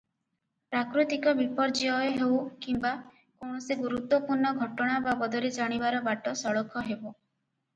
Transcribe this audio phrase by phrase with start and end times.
[0.75, 6.99] ପ୍ରାକୃତିକ ବିପର୍ଯ୍ୟୟ ହେଉ କିମ୍ବା କୌଣସି ଗୁରୁତ୍ତ୍ୱପୂର୍ଣ୍ଣ ଘଟଣା ବାବଦରେ ଜାଣିବାର ବାଟ ସଳଖ ହେବ।